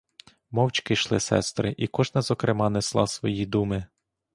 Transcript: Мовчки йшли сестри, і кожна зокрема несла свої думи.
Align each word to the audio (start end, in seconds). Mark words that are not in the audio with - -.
Мовчки 0.51 0.93
йшли 0.93 1.19
сестри, 1.19 1.75
і 1.77 1.87
кожна 1.87 2.21
зокрема 2.21 2.69
несла 2.69 3.07
свої 3.07 3.45
думи. 3.45 3.85